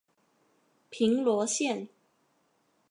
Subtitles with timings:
[0.89, 1.87] 平罗线